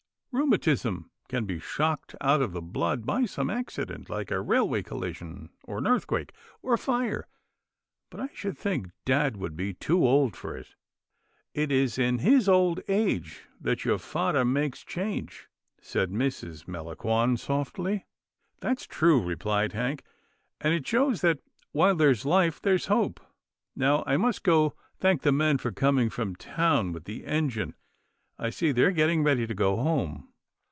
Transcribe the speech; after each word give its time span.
Rheumatism 0.33 1.11
can 1.27 1.43
be 1.43 1.59
shocked 1.59 2.15
out 2.21 2.41
of 2.41 2.53
the 2.53 2.61
blood 2.61 3.05
by 3.05 3.25
some 3.25 3.49
accident 3.49 4.09
like 4.09 4.31
a 4.31 4.39
railway 4.39 4.81
collision, 4.81 5.49
or 5.65 5.79
an 5.79 5.87
earthquake, 5.87 6.31
or 6.61 6.73
a 6.73 6.77
fire, 6.77 7.27
but 8.09 8.21
I 8.21 8.29
should 8.33 8.57
think 8.57 8.91
dad 9.03 9.35
would 9.35 9.57
be 9.57 9.73
too 9.73 10.01
old 10.07 10.37
for 10.37 10.55
it." 10.55 10.75
"It 11.53 11.69
is 11.69 11.99
in 11.99 12.19
his 12.19 12.47
old 12.47 12.79
age 12.87 13.49
that 13.59 13.83
your 13.83 13.97
fathah 13.97 14.45
makes 14.47 14.85
change," 14.85 15.49
said 15.81 16.11
Mrs. 16.11 16.65
Melangon 16.65 17.35
softly." 17.37 18.05
That's 18.61 18.87
true," 18.87 19.21
replied 19.21 19.73
Hank," 19.73 20.01
and 20.61 20.73
it 20.73 20.87
shows 20.87 21.19
that 21.19 21.39
while 21.73 21.93
there's 21.95 22.25
life, 22.25 22.61
there's 22.61 22.85
hope. 22.85 23.19
Now 23.75 24.01
I 24.07 24.15
must 24.15 24.45
go 24.45 24.77
thank 24.97 25.23
the 25.23 25.33
men 25.33 25.57
for 25.57 25.73
coming 25.73 26.09
from 26.09 26.37
town 26.37 26.93
with 26.93 27.03
the 27.03 27.25
engine. 27.25 27.73
I 28.39 28.49
see 28.49 28.71
they're 28.71 28.89
getting 28.89 29.21
ready 29.21 29.45
to 29.45 29.53
go 29.53 29.75
home." 29.75 30.29